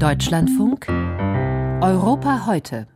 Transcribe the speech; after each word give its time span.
Deutschlandfunk 0.00 0.88
Europa 1.82 2.46
heute. 2.46 2.86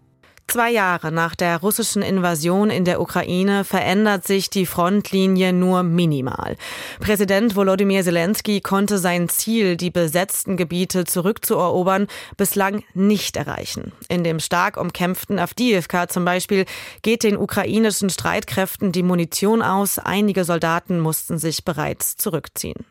Zwei 0.47 0.71
Jahre 0.71 1.13
nach 1.13 1.35
der 1.35 1.59
russischen 1.59 2.01
Invasion 2.01 2.71
in 2.71 2.87
der 2.87 2.99
Ukraine 2.99 3.65
verändert 3.65 4.27
sich 4.27 4.49
die 4.49 4.65
Frontlinie 4.65 5.53
nur 5.53 5.83
minimal. 5.83 6.57
Präsident 7.01 7.57
Volodymyr 7.57 8.03
Zelensky 8.05 8.63
konnte 8.63 8.97
sein 8.97 9.29
Ziel, 9.29 9.77
die 9.77 9.91
besetzten 9.91 10.57
Gebiete 10.57 11.05
zurückzuerobern, 11.05 12.07
bislang 12.39 12.85
nicht 12.95 13.37
erreichen. 13.37 13.93
In 14.09 14.25
dem 14.25 14.41
stark 14.41 14.79
umkämpften 14.79 15.39
Avdiivka 15.39 16.09
zum 16.09 16.25
Beispiel 16.25 16.65
geht 17.03 17.23
den 17.23 17.37
ukrainischen 17.37 18.09
Streitkräften 18.09 18.93
die 18.93 19.03
Munition 19.03 19.61
aus. 19.61 19.99
Einige 19.99 20.45
Soldaten 20.45 21.01
mussten 21.01 21.37
sich 21.37 21.67
bereits 21.67 22.17
zurückziehen. 22.17 22.87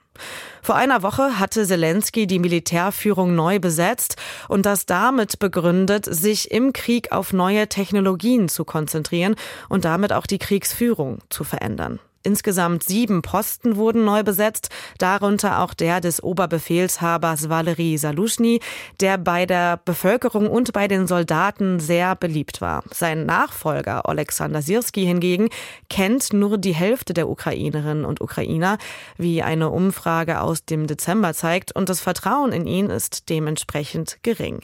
Vor 0.62 0.76
einer 0.76 1.04
Woche 1.04 1.40
hatte 1.40 1.66
Zelensky 1.66 2.28
die 2.28 2.40
Militärführung 2.40 3.36
neu 3.36 3.60
besetzt 3.60 4.16
und 4.48 4.66
das 4.66 4.86
damit 4.86 5.40
begründet, 5.40 6.06
sich 6.06 6.52
im 6.52 6.72
Krieg 6.72 7.12
auf 7.12 7.34
neue 7.34 7.68
Technologien 7.68 8.48
zu 8.48 8.64
konzentrieren 8.64 9.36
und 9.70 9.86
damit 9.86 10.14
auch 10.14 10.26
die 10.26 10.40
Kriegsführung 10.40 11.20
zu 11.30 11.44
verändern. 11.44 12.00
Insgesamt 12.26 12.84
sieben 12.84 13.22
Posten 13.22 13.76
wurden 13.76 14.06
neu 14.06 14.24
besetzt, 14.24 14.70
darunter 14.98 15.60
auch 15.60 15.74
der 15.74 16.00
des 16.00 16.24
Oberbefehlshabers 16.24 17.50
Valery 17.50 17.98
Salushny, 17.98 18.62
der 19.02 19.18
bei 19.18 19.46
der 19.46 19.82
Bevölkerung 19.84 20.50
und 20.50 20.72
bei 20.72 20.88
den 20.88 21.06
Soldaten 21.06 21.82
sehr 21.82 22.16
beliebt 22.16 22.62
war. 22.62 22.84
Sein 22.92 23.26
Nachfolger 23.26 24.08
Alexander 24.08 24.62
Sirski 24.62 25.04
hingegen 25.04 25.50
kennt 25.90 26.32
nur 26.32 26.58
die 26.58 26.74
Hälfte 26.74 27.14
der 27.14 27.28
Ukrainerinnen 27.28 28.06
und 28.06 28.22
Ukrainer, 28.22 28.78
wie 29.18 29.44
eine 29.44 29.70
Umfrage 29.70 30.40
aus 30.40 30.64
dem 30.64 30.88
Dezember 30.88 31.34
zeigt, 31.34 31.76
und 31.76 31.90
das 31.90 32.00
Vertrauen 32.00 32.54
in 32.54 32.68
ihn 32.68 32.90
ist 32.90 33.30
dementsprechend 33.30 34.20
gering. 34.24 34.62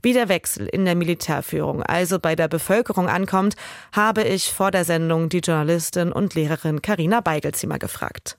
Wie 0.00 0.14
der 0.14 0.30
Wechsel 0.30 0.66
in 0.66 0.86
der 0.86 0.94
Militärführung 0.94 1.82
also 1.82 2.18
bei 2.18 2.36
der 2.36 2.48
Bevölkerung 2.48 3.10
ankommt, 3.10 3.54
habe 3.94 4.22
ich 4.22 4.50
vor 4.50 4.70
der 4.70 4.86
Sendung 4.86 5.28
die 5.28 5.40
Journalistin 5.40 6.10
und 6.10 6.34
Lehrerin 6.34 6.80
Karin 6.80 7.01
Carina 7.02 7.20
Beigelzimmer 7.20 7.80
gefragt. 7.80 8.38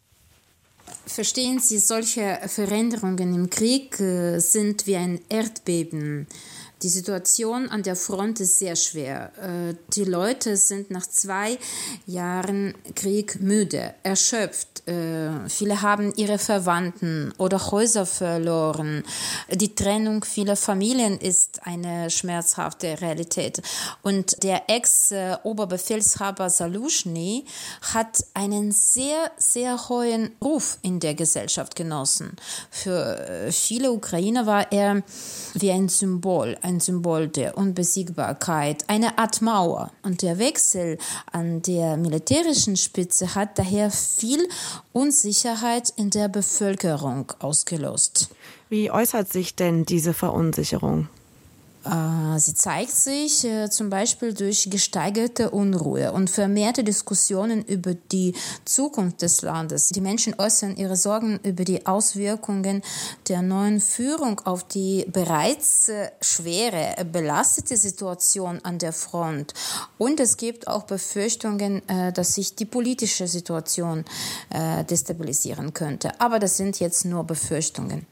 Verstehen 1.05 1.59
Sie, 1.59 1.79
solche 1.79 2.39
Veränderungen 2.47 3.35
im 3.35 3.49
Krieg 3.49 3.99
äh, 3.99 4.39
sind 4.39 4.87
wie 4.87 4.95
ein 4.95 5.19
Erdbeben. 5.27 6.27
Die 6.81 6.87
Situation 6.87 7.67
an 7.67 7.83
der 7.83 7.97
Front 7.97 8.39
ist 8.39 8.57
sehr 8.59 8.77
schwer. 8.77 9.33
Äh, 9.37 9.75
die 9.93 10.05
Leute 10.05 10.55
sind 10.55 10.91
nach 10.91 11.05
zwei 11.05 11.57
Jahren 12.05 12.73
Krieg 12.95 13.41
müde, 13.41 13.95
erschöpft. 14.03 14.72
Äh, 14.85 15.47
viele 15.47 15.81
haben 15.81 16.13
ihre 16.15 16.37
Verwandten 16.37 17.33
oder 17.37 17.71
Häuser 17.71 18.05
verloren. 18.05 19.03
Die 19.49 19.73
Trennung 19.73 20.25
vieler 20.25 20.57
Familien 20.57 21.17
ist 21.17 21.65
eine 21.65 22.09
schmerzhafte 22.09 22.99
Realität. 22.99 23.61
Und 24.01 24.43
der 24.43 24.69
Ex-Oberbefehlshaber 24.69 26.49
Salushny 26.49 27.45
hat 27.93 28.25
einen 28.33 28.73
sehr, 28.73 29.31
sehr 29.37 29.87
hohen 29.87 30.31
Ruf 30.43 30.79
in 30.81 30.99
der 30.99 31.15
Gesellschaft 31.15 31.77
genossen. 31.77 32.35
Für 32.69 33.19
äh, 33.29 33.51
viele 33.53 33.91
Ukrainer 33.91 34.45
war 34.45 34.69
er 34.71 35.01
wie 35.53 35.71
ein 35.71 35.87
Symbol, 35.87 36.57
ein 36.61 36.73
ein 36.73 36.79
Symbol 36.79 37.27
der 37.27 37.57
Unbesiegbarkeit, 37.57 38.83
eine 38.87 39.17
Art 39.17 39.41
Mauer. 39.41 39.91
Und 40.01 40.21
der 40.21 40.39
Wechsel 40.39 40.97
an 41.31 41.61
der 41.61 41.97
militärischen 41.97 42.77
Spitze 42.77 43.35
hat 43.35 43.59
daher 43.59 43.91
viel 43.91 44.47
Unsicherheit 44.91 45.93
in 45.95 46.09
der 46.09 46.27
Bevölkerung 46.27 47.31
ausgelöst. 47.39 48.29
Wie 48.69 48.91
äußert 48.91 49.31
sich 49.31 49.55
denn 49.55 49.85
diese 49.85 50.13
Verunsicherung? 50.13 51.09
Äh, 51.85 52.39
sie 52.39 52.53
zeigt 52.53 52.91
sich 52.91 53.43
äh, 53.43 53.69
zum 53.69 53.89
Beispiel 53.89 54.33
durch 54.33 54.69
gesteigerte 54.69 55.49
Unruhe 55.49 56.13
und 56.13 56.29
vermehrte 56.29 56.83
Diskussionen 56.83 57.63
über 57.65 57.93
die 57.93 58.33
Zukunft 58.63 59.21
des 59.21 59.41
Landes. 59.41 59.89
Die 59.89 60.01
Menschen 60.01 60.35
äußern 60.37 60.77
ihre 60.77 60.95
Sorgen 60.95 61.39
über 61.43 61.65
die 61.65 61.85
Auswirkungen 61.85 62.81
der 63.27 63.41
neuen 63.41 63.81
Führung 63.81 64.39
auf 64.45 64.63
die 64.63 65.05
bereits 65.11 65.89
äh, 65.89 66.09
schwere, 66.21 67.03
belastete 67.05 67.75
Situation 67.75 68.59
an 68.63 68.79
der 68.79 68.93
Front. 68.93 69.53
Und 69.97 70.19
es 70.19 70.37
gibt 70.37 70.67
auch 70.67 70.83
Befürchtungen, 70.83 71.81
dass 72.13 72.35
sich 72.35 72.55
die 72.55 72.65
politische 72.65 73.27
Situation 73.27 74.05
destabilisieren 74.89 75.73
könnte. 75.73 76.19
Aber 76.19 76.39
das 76.39 76.57
sind 76.57 76.79
jetzt 76.79 77.05
nur 77.05 77.23
Befürchtungen. 77.23 78.05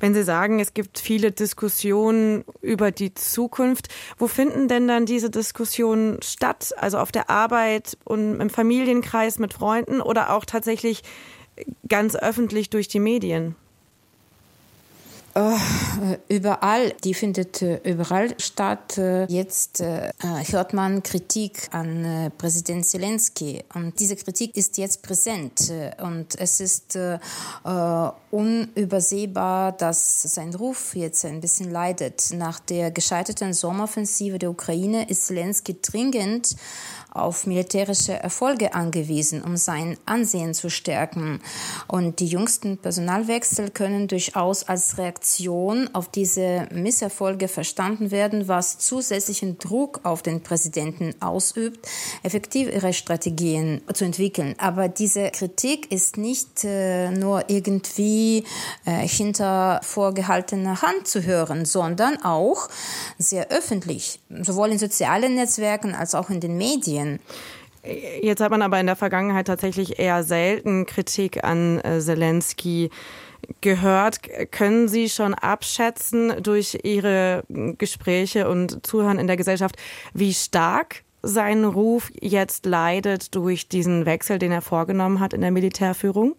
Wenn 0.00 0.14
Sie 0.14 0.22
sagen, 0.22 0.60
es 0.60 0.74
gibt 0.74 0.98
viele 0.98 1.32
Diskussionen 1.32 2.44
über 2.60 2.90
die 2.90 3.14
Zukunft, 3.14 3.88
wo 4.16 4.26
finden 4.26 4.68
denn 4.68 4.88
dann 4.88 5.06
diese 5.06 5.30
Diskussionen 5.30 6.20
statt? 6.22 6.74
Also 6.76 6.98
auf 6.98 7.12
der 7.12 7.30
Arbeit 7.30 7.98
und 8.04 8.40
im 8.40 8.50
Familienkreis 8.50 9.38
mit 9.38 9.54
Freunden 9.54 10.00
oder 10.00 10.32
auch 10.32 10.44
tatsächlich 10.44 11.02
ganz 11.88 12.16
öffentlich 12.16 12.70
durch 12.70 12.88
die 12.88 13.00
Medien? 13.00 13.56
Äh, 15.38 16.18
überall, 16.28 16.92
die 17.04 17.14
findet 17.14 17.62
äh, 17.62 17.76
überall 17.84 18.34
statt. 18.40 18.98
Äh, 18.98 19.26
jetzt 19.26 19.80
hört 19.80 20.72
man 20.72 21.02
Kritik 21.02 21.68
an 21.70 22.32
Präsident 22.38 22.84
Zelensky 22.84 23.62
und 23.74 24.00
diese 24.00 24.16
Kritik 24.16 24.56
ist 24.56 24.78
jetzt 24.78 25.02
präsent 25.02 25.72
und 26.02 26.38
es 26.40 26.60
ist 26.60 26.98
unübersehbar, 28.30 29.72
dass 29.72 30.22
sein 30.22 30.54
Ruf 30.54 30.94
jetzt 30.94 31.24
ein 31.24 31.40
bisschen 31.40 31.70
leidet. 31.70 32.30
Nach 32.32 32.58
der 32.60 32.90
gescheiterten 32.90 33.52
Sommeroffensive 33.52 34.38
der 34.38 34.50
Ukraine 34.50 35.08
ist 35.08 35.26
Zelensky 35.26 35.76
dringend 35.80 36.56
auf 37.10 37.46
militärische 37.46 38.12
Erfolge 38.12 38.74
angewiesen, 38.74 39.42
um 39.42 39.56
sein 39.56 39.96
Ansehen 40.04 40.54
zu 40.54 40.70
stärken. 40.70 41.40
Und 41.86 42.20
die 42.20 42.26
jüngsten 42.26 42.78
Personalwechsel 42.78 43.70
können 43.70 44.08
durchaus 44.08 44.64
als 44.64 44.98
Reaktion 44.98 45.27
auf 45.92 46.08
diese 46.08 46.66
Misserfolge 46.72 47.48
verstanden 47.48 48.10
werden, 48.10 48.48
was 48.48 48.78
zusätzlichen 48.78 49.58
Druck 49.58 50.00
auf 50.02 50.22
den 50.22 50.42
Präsidenten 50.42 51.14
ausübt, 51.20 51.86
effektiv 52.22 52.72
ihre 52.72 52.92
Strategien 52.92 53.80
zu 53.92 54.04
entwickeln. 54.04 54.54
Aber 54.58 54.88
diese 54.88 55.30
Kritik 55.30 55.92
ist 55.92 56.16
nicht 56.16 56.64
äh, 56.64 57.10
nur 57.10 57.48
irgendwie 57.48 58.44
äh, 58.84 59.06
hinter 59.06 59.80
vorgehaltener 59.82 60.82
Hand 60.82 61.06
zu 61.06 61.22
hören, 61.22 61.64
sondern 61.64 62.22
auch 62.22 62.68
sehr 63.18 63.50
öffentlich, 63.50 64.20
sowohl 64.42 64.70
in 64.70 64.78
sozialen 64.78 65.34
Netzwerken 65.34 65.94
als 65.94 66.14
auch 66.14 66.30
in 66.30 66.40
den 66.40 66.56
Medien. 66.56 67.20
Jetzt 68.22 68.40
hat 68.40 68.50
man 68.50 68.62
aber 68.62 68.80
in 68.80 68.86
der 68.86 68.96
Vergangenheit 68.96 69.46
tatsächlich 69.46 69.98
eher 69.98 70.24
selten 70.24 70.84
Kritik 70.84 71.44
an 71.44 71.80
äh, 71.80 72.00
Zelensky 72.00 72.90
gehört. 73.60 74.20
Können 74.50 74.88
Sie 74.88 75.08
schon 75.08 75.34
abschätzen 75.34 76.42
durch 76.42 76.78
Ihre 76.82 77.44
Gespräche 77.48 78.48
und 78.48 78.86
Zuhören 78.86 79.18
in 79.18 79.26
der 79.26 79.36
Gesellschaft, 79.36 79.76
wie 80.14 80.34
stark 80.34 81.04
sein 81.22 81.64
Ruf 81.64 82.10
jetzt 82.20 82.66
leidet 82.66 83.34
durch 83.34 83.68
diesen 83.68 84.06
Wechsel, 84.06 84.38
den 84.38 84.52
er 84.52 84.62
vorgenommen 84.62 85.20
hat 85.20 85.32
in 85.32 85.40
der 85.40 85.50
Militärführung? 85.50 86.36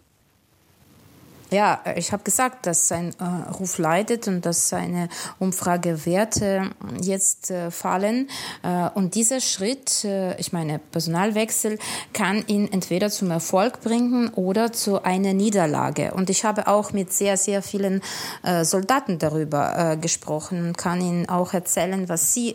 Ja, 1.50 1.80
ich 1.96 2.12
habe 2.12 2.22
gesagt, 2.22 2.66
dass 2.66 2.86
sein 2.86 3.12
äh, 3.18 3.50
Ruf 3.52 3.78
leidet 3.78 4.28
und 4.28 4.46
dass 4.46 4.68
seine 4.68 5.08
Umfragewerte 5.40 6.70
jetzt 7.00 7.50
äh, 7.50 7.72
fallen. 7.72 8.28
Äh, 8.62 8.88
und 8.94 9.16
dieser 9.16 9.40
Schritt, 9.40 10.04
äh, 10.04 10.38
ich 10.38 10.52
meine, 10.52 10.78
Personalwechsel, 10.78 11.78
kann 12.12 12.44
ihn 12.46 12.70
entweder 12.70 13.10
zum 13.10 13.32
Erfolg 13.32 13.80
bringen 13.80 14.28
oder 14.28 14.72
zu 14.72 15.02
einer 15.02 15.32
Niederlage. 15.32 16.14
Und 16.14 16.30
ich 16.30 16.44
habe 16.44 16.68
auch 16.68 16.92
mit 16.92 17.12
sehr, 17.12 17.36
sehr 17.36 17.62
vielen 17.62 18.00
äh, 18.44 18.64
Soldaten 18.64 19.18
darüber 19.18 19.92
äh, 19.92 19.96
gesprochen 19.96 20.68
und 20.68 20.78
kann 20.78 21.00
Ihnen 21.00 21.28
auch 21.28 21.52
erzählen, 21.52 22.08
was 22.08 22.32
Sie 22.32 22.54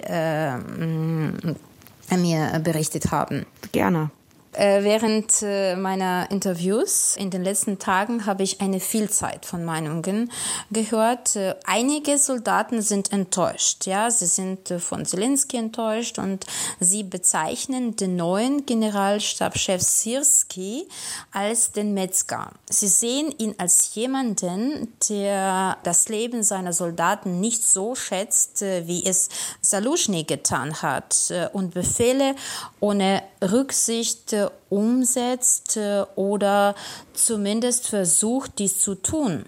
mir 2.11 2.61
berichtet 2.63 3.11
haben. 3.11 3.45
Gerne. 3.71 4.09
Äh, 4.57 4.83
während 4.83 5.41
äh, 5.41 5.75
meiner 5.75 6.31
Interviews 6.31 7.17
in 7.17 7.29
den 7.29 7.43
letzten 7.43 7.77
Tagen 7.77 8.25
habe 8.25 8.43
ich 8.43 8.61
eine 8.61 8.79
Vielzahl 8.79 9.37
von 9.41 9.65
Meinungen 9.65 10.31
gehört. 10.71 11.35
Äh, 11.35 11.55
einige 11.65 12.17
Soldaten 12.17 12.81
sind 12.81 13.11
enttäuscht. 13.11 13.85
Ja, 13.85 14.09
sie 14.09 14.27
sind 14.27 14.73
von 14.79 15.05
Zelensky 15.05 15.57
enttäuscht 15.57 16.19
und 16.19 16.45
sie 16.79 17.03
bezeichnen 17.03 17.97
den 17.97 18.15
neuen 18.15 18.65
Generalstabschef 18.65 19.81
Sirski 19.81 20.87
als 21.33 21.73
den 21.73 21.93
Metzger. 21.93 22.51
Sie 22.69 22.87
sehen 22.87 23.33
ihn 23.37 23.55
als 23.57 23.93
jemanden, 23.95 24.93
der 25.09 25.77
das 25.83 26.07
Leben 26.07 26.43
seiner 26.43 26.71
Soldaten 26.71 27.41
nicht 27.41 27.61
so 27.61 27.95
schätzt, 27.95 28.61
wie 28.61 29.05
es 29.05 29.29
Salushny 29.61 30.23
getan 30.23 30.81
hat 30.81 31.33
und 31.53 31.73
Befehle 31.73 32.35
ohne 32.79 33.21
Rücksicht 33.41 34.35
umsetzt 34.69 35.77
äh, 35.77 36.03
oder 36.15 36.75
zumindest 37.13 37.87
versucht, 37.87 38.59
dies 38.59 38.79
zu 38.79 38.95
tun. 38.95 39.45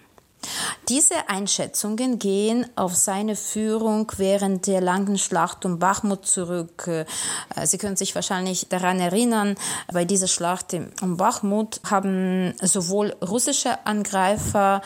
Diese 0.88 1.28
Einschätzungen 1.28 2.20
gehen 2.20 2.66
auf 2.76 2.96
seine 2.96 3.36
Führung 3.36 4.12
während 4.18 4.68
der 4.68 4.82
langen 4.82 5.18
Schlacht 5.18 5.66
um 5.66 5.80
Bachmut 5.80 6.26
zurück. 6.26 6.88
Äh, 6.88 7.06
Sie 7.66 7.78
können 7.78 7.98
sich 7.98 8.16
wahrscheinlich 8.16 8.70
daran 8.70 9.00
erinnern, 9.00 9.56
bei 9.92 10.06
dieser 10.06 10.28
Schlacht 10.28 10.74
um 11.02 11.18
Bachmut 11.18 11.82
haben 11.90 12.54
sowohl 12.62 13.16
russische 13.22 13.86
Angreifer 13.86 14.82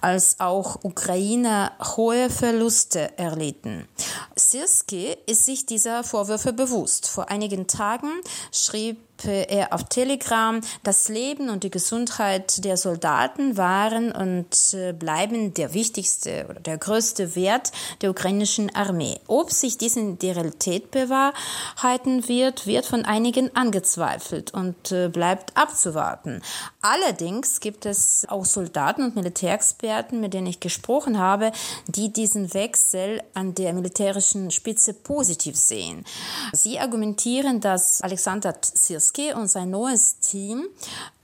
als 0.00 0.40
auch 0.40 0.84
Ukrainer 0.84 1.72
hohe 1.96 2.28
Verluste 2.28 3.16
erlitten. 3.18 3.88
Sirski 4.34 5.16
ist 5.26 5.46
sich 5.46 5.66
dieser 5.66 6.04
Vorwürfe 6.04 6.52
bewusst. 6.52 7.08
Vor 7.08 7.30
einigen 7.30 7.66
Tagen 7.66 8.10
schrieb 8.52 8.98
er 9.24 9.72
auf 9.72 9.84
Telegram, 9.84 10.60
das 10.82 11.08
Leben 11.08 11.48
und 11.48 11.64
die 11.64 11.70
Gesundheit 11.70 12.64
der 12.64 12.76
Soldaten 12.76 13.56
waren 13.56 14.12
und 14.12 14.74
äh, 14.74 14.92
bleiben 14.92 15.54
der 15.54 15.74
wichtigste 15.74 16.46
oder 16.48 16.60
der 16.60 16.78
größte 16.78 17.34
Wert 17.34 17.72
der 18.02 18.10
ukrainischen 18.10 18.74
Armee. 18.74 19.18
Ob 19.26 19.50
sich 19.50 19.78
dies 19.78 19.96
in 19.96 20.18
der 20.18 20.36
Realität 20.36 20.90
bewahrheiten 20.90 22.28
wird, 22.28 22.66
wird 22.66 22.86
von 22.86 23.04
einigen 23.04 23.54
angezweifelt 23.56 24.52
und 24.54 24.92
äh, 24.92 25.08
bleibt 25.08 25.56
abzuwarten. 25.56 26.42
Allerdings 26.82 27.60
gibt 27.60 27.86
es 27.86 28.26
auch 28.28 28.44
Soldaten 28.44 29.02
und 29.02 29.16
Militärexperten, 29.16 30.20
mit 30.20 30.34
denen 30.34 30.46
ich 30.46 30.60
gesprochen 30.60 31.18
habe, 31.18 31.52
die 31.88 32.12
diesen 32.12 32.54
Wechsel 32.54 33.22
an 33.34 33.54
der 33.54 33.72
militärischen 33.72 34.50
Spitze 34.50 34.94
positiv 34.94 35.56
sehen. 35.56 36.04
Sie 36.52 36.78
argumentieren, 36.78 37.60
dass 37.60 38.02
Alexander 38.02 38.54
Sirski 38.60 39.05
Kaspersky 39.06 39.32
und 39.32 39.48
sein 39.48 39.70
neues 39.70 40.18
Team 40.20 40.66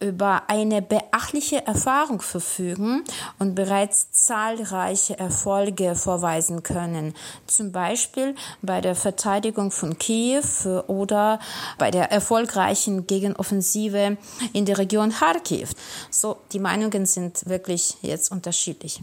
über 0.00 0.43
eine 0.49 0.82
beachtliche 0.82 1.67
Erfahrung 1.67 2.20
verfügen 2.20 3.05
und 3.38 3.55
bereits 3.55 4.11
zahlreiche 4.12 5.19
Erfolge 5.19 5.94
vorweisen 5.94 6.62
können. 6.62 7.14
Zum 7.46 7.73
Beispiel 7.73 8.34
bei 8.62 8.81
der 8.81 8.94
Verteidigung 8.94 9.70
von 9.70 9.99
Kiew 9.99 10.43
oder 10.87 11.38
bei 11.79 11.90
der 11.90 12.11
erfolgreichen 12.11 13.06
Gegenoffensive 13.06 14.17
in 14.52 14.67
der 14.67 14.79
Region 14.79 15.11
Kharkiv. 15.11 15.70
So, 16.11 16.38
die 16.52 16.58
Meinungen 16.58 17.06
sind 17.06 17.46
wirklich 17.49 17.96
jetzt 18.02 18.31
unterschiedlich. 18.32 19.00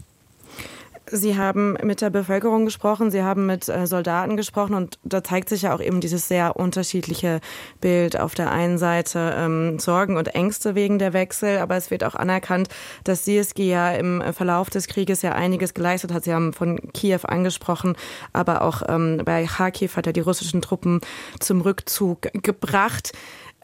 Sie 1.12 1.36
haben 1.36 1.76
mit 1.82 2.00
der 2.00 2.10
Bevölkerung 2.10 2.64
gesprochen, 2.64 3.10
Sie 3.10 3.22
haben 3.22 3.46
mit 3.46 3.68
äh, 3.68 3.86
Soldaten 3.86 4.36
gesprochen 4.36 4.74
und 4.74 4.98
da 5.02 5.24
zeigt 5.24 5.48
sich 5.48 5.62
ja 5.62 5.74
auch 5.74 5.80
eben 5.80 6.00
dieses 6.00 6.28
sehr 6.28 6.56
unterschiedliche 6.56 7.40
Bild. 7.80 8.18
Auf 8.18 8.34
der 8.34 8.50
einen 8.50 8.78
Seite 8.78 9.34
ähm, 9.36 9.78
Sorgen 9.78 10.16
und 10.16 10.34
Ängste 10.34 10.74
wegen 10.74 10.98
der 10.98 11.12
Wechsel, 11.12 11.58
aber 11.58 11.76
es 11.76 11.90
wird 11.90 12.04
auch 12.04 12.14
anerkannt, 12.14 12.68
dass 13.04 13.24
CSG 13.24 13.68
ja 13.68 13.90
im 13.92 14.22
Verlauf 14.32 14.70
des 14.70 14.86
Krieges 14.86 15.22
ja 15.22 15.32
einiges 15.32 15.74
geleistet 15.74 16.12
hat. 16.12 16.24
Sie 16.24 16.32
haben 16.32 16.52
von 16.52 16.78
Kiew 16.92 17.20
angesprochen, 17.24 17.96
aber 18.32 18.62
auch 18.62 18.82
ähm, 18.88 19.22
bei 19.24 19.46
Kharkiv 19.46 19.96
hat 19.96 20.06
er 20.06 20.12
die 20.12 20.20
russischen 20.20 20.62
Truppen 20.62 21.00
zum 21.40 21.60
Rückzug 21.60 22.28
gebracht. 22.32 23.12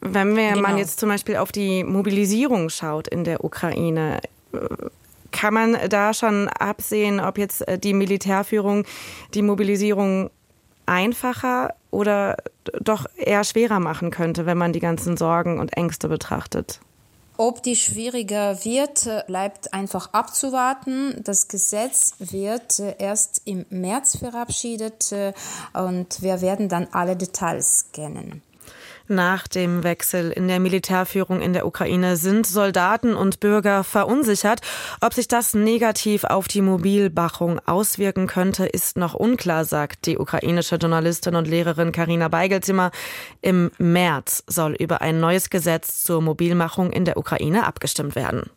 Wenn 0.01 0.37
wir, 0.37 0.51
genau. 0.51 0.63
man 0.63 0.79
jetzt 0.79 1.01
zum 1.01 1.09
Beispiel 1.09 1.37
auf 1.37 1.53
die 1.53 1.85
Mobilisierung 1.85 2.69
schaut 2.69 3.09
in 3.09 3.25
der 3.25 3.45
Ukraine, 3.45 4.21
kann 5.33 5.55
man 5.55 5.77
da 5.89 6.15
schon 6.15 6.49
absehen, 6.49 7.21
ob 7.21 7.39
jetzt 7.39 7.67
äh, 7.67 7.79
die 7.79 7.93
Militärführung 7.93 8.85
die 9.35 9.43
Mobilisierung 9.43 10.31
einfacher 10.87 11.75
oder 11.91 12.37
doch 12.81 13.07
eher 13.17 13.45
schwerer 13.45 13.81
machen 13.81 14.11
könnte, 14.11 14.47
wenn 14.47 14.59
man 14.59 14.73
die 14.73 14.81
ganzen 14.81 15.17
Sorgen 15.17 15.59
und 15.59 15.77
Ängste 15.77 16.09
betrachtet? 16.09 16.81
Ob 17.39 17.63
die 17.63 17.77
schwieriger 17.77 18.65
wird, 18.65 19.07
äh, 19.07 19.23
bleibt 19.27 19.75
einfach 19.75 20.13
abzuwarten. 20.13 21.21
Das 21.23 21.49
Gesetz 21.49 22.15
wird 22.19 22.79
äh, 22.79 22.95
erst 22.99 23.43
im 23.45 23.67
März 23.69 24.17
verabschiedet 24.19 25.15
und 25.75 26.23
wir 26.23 26.41
werden 26.41 26.69
dann 26.69 26.89
alle 26.93 27.17
Details 27.17 27.87
kennen. 27.93 28.43
Nach 29.09 29.47
dem 29.47 29.85
Wechsel 29.85 30.33
in 30.33 30.49
der 30.49 30.59
Militärführung 30.59 31.41
in 31.41 31.53
der 31.53 31.65
Ukraine 31.65 32.17
sind 32.17 32.45
Soldaten 32.45 33.15
und 33.15 33.39
Bürger 33.39 33.85
verunsichert. 33.85 34.61
Ob 35.01 35.15
sich 35.15 35.29
das 35.29 35.55
negativ 35.55 36.25
auf 36.25 36.49
die 36.49 36.61
Mobilmachung 36.61 37.61
auswirken 37.67 38.27
könnte, 38.27 38.67
ist 38.67 38.97
noch 38.97 39.15
unklar, 39.15 39.65
sagt 39.65 40.07
die 40.07 40.19
ukrainische 40.19 40.77
Journalistin 40.77 41.37
und 41.37 41.47
Lehrerin 41.47 41.93
Karina 41.93 42.27
Beigelzimmer. 42.27 42.91
Im 43.43 43.71
März 43.79 44.43
soll 44.49 44.75
über 44.75 45.03
ein 45.03 45.21
neues 45.21 45.51
Gesetz 45.51 46.03
zur 46.03 46.21
Mobilmachung 46.21 46.91
in 46.91 47.05
der 47.05 47.17
Ukraine 47.17 47.65
abgestimmt 47.65 48.17
werden. 48.17 48.51